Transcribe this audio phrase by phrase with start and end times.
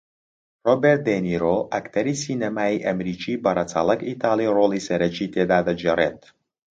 [0.67, 6.21] رۆبێرت دێنیرۆ ئەکتەری سینەمایی ئەمریکی بە رەچەڵەک ئیتاڵی رۆڵی سەرەکی تێدا دەگێڕێت